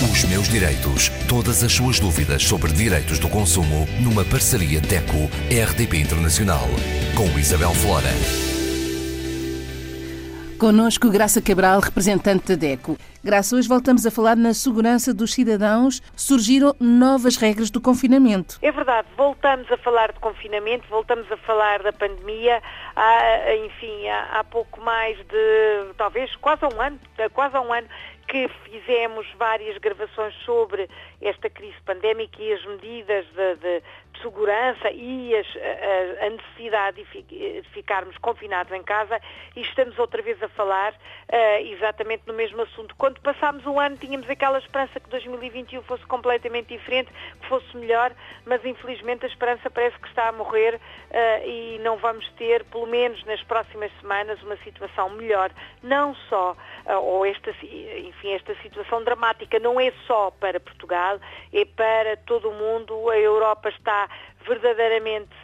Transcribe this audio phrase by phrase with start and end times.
[0.00, 1.08] Os meus direitos.
[1.28, 6.68] Todas as suas dúvidas sobre direitos do consumo numa parceria DECO-RDP Internacional.
[7.16, 8.06] Com Isabel Flora.
[10.56, 12.96] Conosco Graça Cabral, representante da DECO.
[13.24, 16.00] Graça, hoje voltamos a falar na segurança dos cidadãos.
[16.14, 18.56] Surgiram novas regras do confinamento.
[18.62, 22.62] É verdade, voltamos a falar de confinamento, voltamos a falar da pandemia.
[22.94, 27.00] Há, enfim, há, há pouco mais de, talvez, quase há um ano,
[27.34, 27.88] quase há um ano
[28.28, 30.88] que fizemos várias gravações sobre
[31.20, 33.82] esta crise pandémica e as medidas de, de,
[34.12, 39.20] de segurança e as, a, a, necessidade de, ficarmos confinados em casa
[39.56, 42.94] e estamos outra vez a falar uh, exatamente no mesmo assunto.
[42.96, 47.10] Quando passámos um ano tínhamos aquela esperança que 2021 fosse completamente diferente,
[47.40, 48.12] que fosse melhor,
[48.44, 52.86] mas infelizmente a esperança parece que está a morrer uh, e não vamos ter, pelo
[52.86, 55.50] menos nas próximas semanas, uma situação melhor,
[55.82, 61.07] não só, uh, ou esta, enfim, esta situação dramática não é só para Portugal,
[61.52, 63.10] é para todo o mundo.
[63.10, 64.08] A Europa está
[64.46, 65.34] verdadeiramente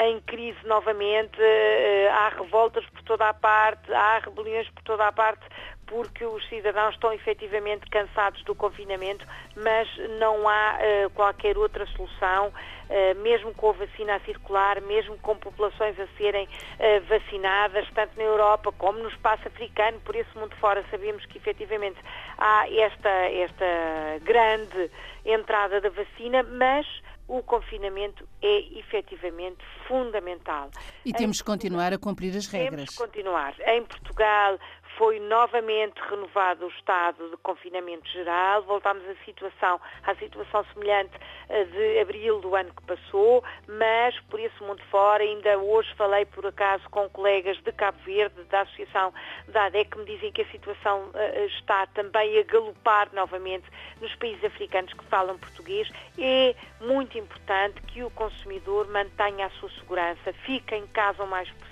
[0.00, 5.12] em crise novamente, uh, há revoltas por toda a parte, há rebeliões por toda a
[5.12, 5.44] parte,
[5.92, 9.86] porque os cidadãos estão efetivamente cansados do confinamento, mas
[10.18, 15.36] não há uh, qualquer outra solução, uh, mesmo com a vacina a circular, mesmo com
[15.36, 20.56] populações a serem uh, vacinadas, tanto na Europa como no espaço africano, por esse mundo
[20.56, 21.98] fora sabemos que efetivamente
[22.38, 24.90] há esta, esta grande
[25.26, 26.86] entrada da vacina, mas
[27.32, 30.70] o confinamento é efetivamente fundamental.
[31.02, 32.90] E temos que continuar a cumprir as regras.
[32.90, 33.54] Temos que continuar.
[33.60, 34.58] Em Portugal
[34.96, 41.12] foi novamente renovado o estado de confinamento geral, voltámos à situação, à situação semelhante
[41.48, 46.24] eh, de abril do ano que passou, mas por esse mundo fora, ainda hoje falei
[46.26, 49.12] por acaso com colegas de Cabo Verde, da Associação
[49.48, 53.66] da ADEC, que me dizem que a situação uh, está também a galopar novamente
[54.00, 55.90] nos países africanos que falam português.
[56.18, 61.48] É muito importante que o consumidor mantenha a sua segurança, fique em casa o mais
[61.50, 61.71] possível.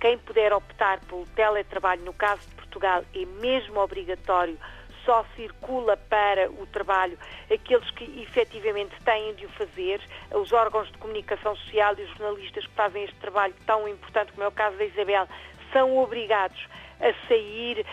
[0.00, 4.58] Quem puder optar pelo teletrabalho, no caso de Portugal, é mesmo obrigatório
[5.04, 7.18] só circula para o trabalho
[7.52, 10.00] aqueles que efetivamente têm de o fazer,
[10.32, 14.44] os órgãos de comunicação social e os jornalistas que fazem este trabalho tão importante, como
[14.44, 15.26] é o caso da Isabel,
[15.72, 16.66] são obrigados
[17.00, 17.86] a sair,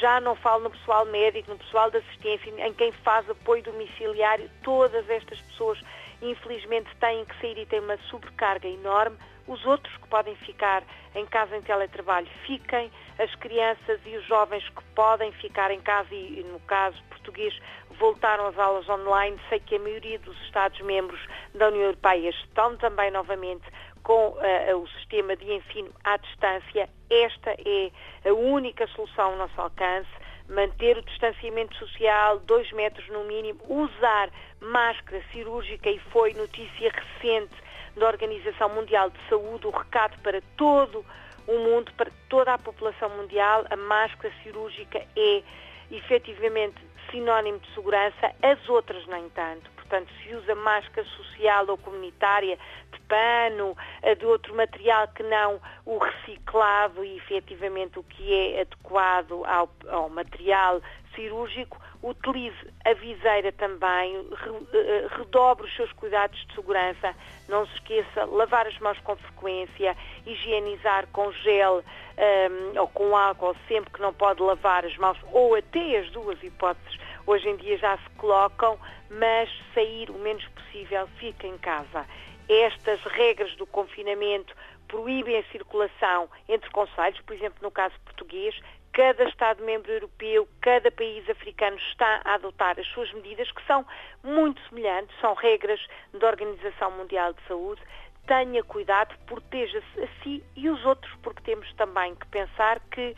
[0.00, 4.50] já não falo no pessoal médico, no pessoal de assistência, em quem faz apoio domiciliário,
[4.64, 5.80] todas estas pessoas
[6.22, 9.16] infelizmente têm que sair e têm uma sobrecarga enorme.
[9.46, 10.82] Os outros que podem ficar
[11.14, 12.90] em casa em teletrabalho, fiquem.
[13.18, 17.58] As crianças e os jovens que podem ficar em casa e, no caso português,
[17.98, 19.38] voltaram às aulas online.
[19.48, 21.20] Sei que a maioria dos Estados-membros
[21.54, 23.64] da União Europeia estão também novamente
[24.02, 26.88] com uh, o sistema de ensino à distância.
[27.10, 27.90] Esta é
[28.28, 30.08] a única solução ao nosso alcance.
[30.48, 37.54] Manter o distanciamento social, dois metros no mínimo, usar máscara cirúrgica e foi notícia recente
[37.96, 41.04] da Organização Mundial de Saúde o recado para todo
[41.46, 45.42] o mundo, para toda a população mundial, a máscara cirúrgica é
[45.90, 46.76] efetivamente
[47.10, 49.70] sinónimo de segurança, as outras nem tanto.
[49.70, 52.58] Portanto, se usa máscara social ou comunitária
[52.92, 58.60] de pano, eh, de outro material que não o reciclado e efetivamente o que é
[58.60, 60.82] adequado ao, ao material
[61.18, 64.24] cirúrgico, utilize a viseira também,
[64.72, 67.12] eh, redobre os seus cuidados de segurança,
[67.48, 71.82] não se esqueça, lavar as mãos com frequência, higienizar com gel um,
[72.16, 76.40] ehm, ou com álcool sempre que não pode lavar as mãos, ou até as duas
[76.40, 78.78] hipóteses hoje em dia já se colocam,
[79.10, 82.06] mas sair o menos possível, fica em casa.
[82.48, 84.54] Estas regras do confinamento
[84.88, 88.58] proíbem a circulação entre conselhos, por exemplo, no caso português,
[88.92, 93.84] cada Estado-membro europeu, cada país africano está a adotar as suas medidas, que são
[94.22, 95.80] muito semelhantes, são regras
[96.18, 97.80] da Organização Mundial de Saúde.
[98.26, 103.14] Tenha cuidado, proteja-se a si e os outros, porque temos também que pensar que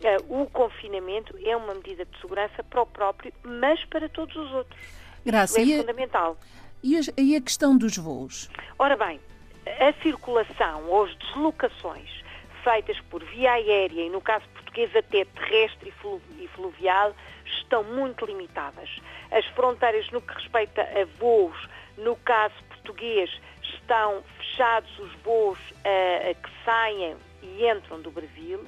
[0.00, 4.50] uh, o confinamento é uma medida de segurança para o próprio, mas para todos os
[4.52, 4.80] outros.
[5.24, 6.36] Graça, Isso é fundamental.
[6.82, 8.48] E a, e a questão dos voos?
[8.78, 9.20] Ora bem,
[9.66, 12.22] a circulação ou as deslocações
[12.62, 14.44] feitas por via aérea e, no caso
[14.78, 15.92] português, até terrestre
[16.38, 17.14] e fluvial,
[17.44, 18.88] estão muito limitadas.
[19.30, 21.56] As fronteiras no que respeita a voos,
[21.96, 23.30] no caso português,
[23.62, 28.64] estão fechados os voos uh, que saem e entram do Brasil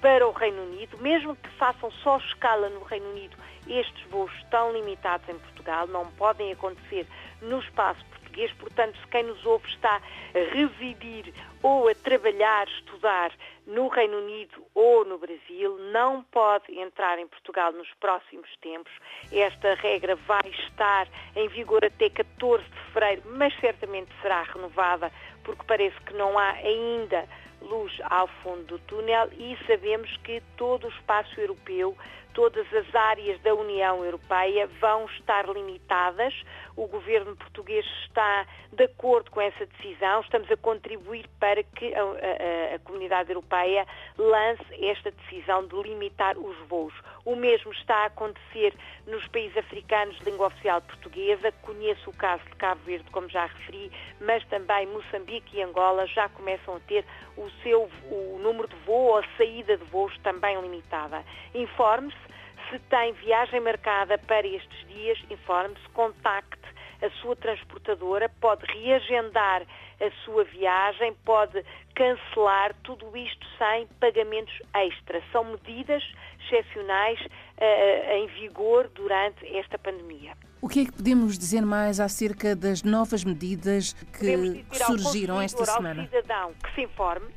[0.00, 3.36] para o Reino Unido, mesmo que façam só escala no Reino Unido,
[3.66, 7.06] estes voos estão limitados em Portugal, não podem acontecer
[7.40, 8.23] no espaço português,
[8.58, 11.32] portanto, se quem nos ouve está a residir
[11.62, 13.32] ou a trabalhar, estudar
[13.66, 18.92] no Reino Unido ou no Brasil, não pode entrar em Portugal nos próximos tempos.
[19.32, 25.10] Esta regra vai estar em vigor até 14 de fevereiro, mas certamente será renovada,
[25.42, 27.26] porque parece que não há ainda
[27.62, 31.96] luz ao fundo do túnel e sabemos que todo o espaço europeu
[32.34, 36.34] todas as áreas da União Europeia vão estar limitadas.
[36.76, 40.20] O governo português está de acordo com essa decisão.
[40.20, 43.86] Estamos a contribuir para que a, a, a comunidade europeia
[44.18, 46.92] lance esta decisão de limitar os voos.
[47.24, 48.74] O mesmo está a acontecer
[49.06, 51.52] nos países africanos de língua oficial portuguesa.
[51.62, 56.28] Conheço o caso de Cabo Verde, como já referi, mas também Moçambique e Angola já
[56.28, 57.04] começam a ter
[57.36, 61.24] o seu o número de voo ou a saída de voos também limitada.
[61.54, 62.34] Informe-se
[62.70, 66.63] se tem viagem marcada para estes dias, informe-se, contacte
[67.04, 69.62] a sua transportadora, pode reagendar
[70.00, 71.64] a sua viagem, pode
[71.94, 75.22] cancelar tudo isto sem pagamentos extra.
[75.30, 76.02] São medidas
[76.44, 80.32] excepcionais uh, em vigor durante esta pandemia.
[80.60, 85.64] O que é que podemos dizer mais acerca das novas medidas que, que surgiram esta
[85.66, 86.02] semana?
[86.02, 87.28] Ao cidadão que se informe,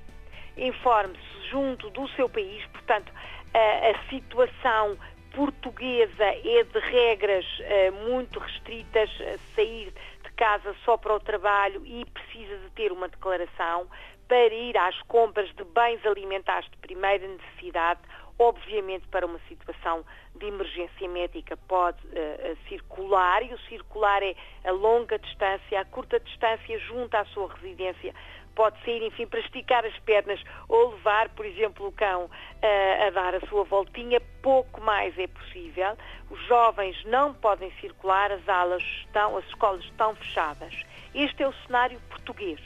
[0.58, 3.12] informe-se junto do seu país, portanto,
[3.54, 4.98] a, a situação
[5.38, 9.94] portuguesa é de regras uh, muito restritas, uh, sair
[10.24, 13.88] de casa só para o trabalho e precisa de ter uma declaração
[14.28, 18.02] para ir às compras de bens alimentares de primeira necessidade,
[18.40, 20.06] obviamente para uma situação
[20.36, 26.20] de emergência médica pode uh, circular e o circular é a longa distância, a curta
[26.20, 28.14] distância junto à sua residência
[28.58, 33.10] pode ser, enfim, para esticar as pernas ou levar, por exemplo, o cão uh, a
[33.12, 35.96] dar a sua voltinha, pouco mais é possível.
[36.32, 40.74] Os jovens não podem circular, as aulas estão, as escolas estão fechadas.
[41.14, 42.60] Este é o cenário português.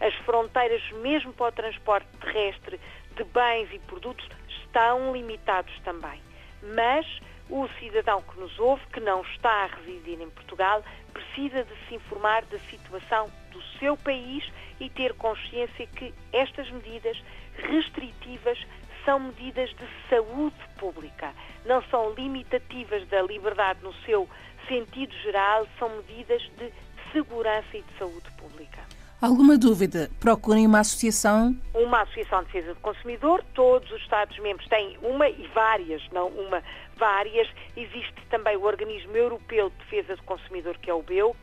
[0.00, 2.80] As fronteiras, mesmo para o transporte terrestre
[3.16, 4.28] de bens e produtos,
[4.68, 6.20] estão limitados também.
[6.62, 7.06] Mas
[7.48, 11.94] o cidadão que nos ouve, que não está a residir em Portugal, precisa de se
[11.94, 14.44] informar da situação do seu país
[14.78, 17.20] e ter consciência que estas medidas
[17.56, 18.58] restritivas
[19.04, 21.32] são medidas de saúde pública,
[21.64, 24.28] não são limitativas da liberdade no seu
[24.68, 26.70] sentido geral, são medidas de
[27.12, 28.97] segurança e de saúde pública.
[29.20, 30.08] Alguma dúvida?
[30.20, 31.56] Procurem uma associação.
[31.74, 33.42] Uma associação de defesa do consumidor.
[33.52, 36.62] Todos os Estados-membros têm uma e várias, não uma,
[36.96, 37.48] várias.
[37.76, 41.36] Existe também o Organismo Europeu de Defesa do Consumidor, que é o BEUC.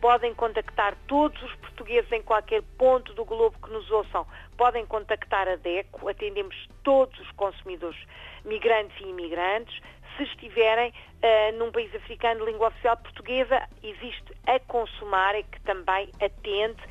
[0.00, 4.26] Podem contactar todos os portugueses em qualquer ponto do globo que nos ouçam.
[4.56, 6.08] Podem contactar a DECO.
[6.08, 8.00] Atendemos todos os consumidores,
[8.44, 9.80] migrantes e imigrantes.
[10.16, 16.10] Se estiverem uh, num país africano de língua oficial portuguesa, existe a Consumar, que também
[16.20, 16.82] atende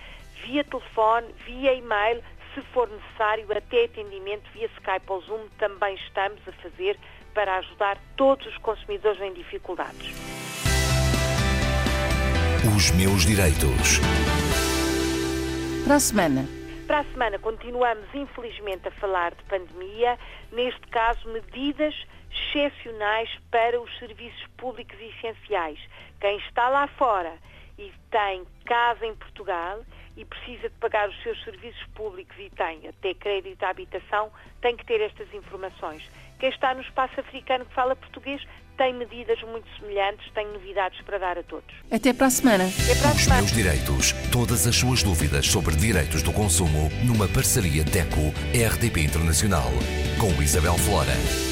[0.45, 6.39] via telefone, via e-mail, se for necessário, até atendimento via Skype ou Zoom, também estamos
[6.47, 6.97] a fazer
[7.33, 10.15] para ajudar todos os consumidores em dificuldades.
[12.75, 14.00] Os meus direitos.
[15.86, 16.45] Para a semana.
[16.88, 20.18] Para a semana continuamos, infelizmente, a falar de pandemia,
[20.51, 21.94] neste caso, medidas
[22.31, 25.80] excepcionais para os serviços públicos essenciais.
[26.19, 27.33] Quem está lá fora
[27.77, 29.81] e tem casa em Portugal
[30.19, 34.30] e precisa de pagar os seus serviços públicos e tem até crédito à habitação,
[34.62, 36.04] tem que ter estas informações.
[36.38, 38.45] Quem está no espaço africano que fala português
[38.77, 41.74] tem medidas muito semelhantes, tem novidades para dar a todos.
[41.91, 42.63] Até para a semana.
[42.65, 43.41] Até para a Os semana.
[43.41, 44.12] meus direitos.
[44.32, 49.72] Todas as suas dúvidas sobre direitos do consumo numa parceria DECO-RDP Internacional
[50.20, 51.49] com Isabel Flora.